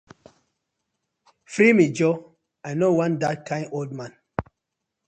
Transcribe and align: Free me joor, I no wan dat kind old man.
Free 1.45 1.73
me 1.77 1.85
joor, 1.95 2.17
I 2.69 2.71
no 2.79 2.87
wan 2.97 3.13
dat 3.21 3.39
kind 3.47 3.67
old 3.77 3.91
man. 3.97 4.13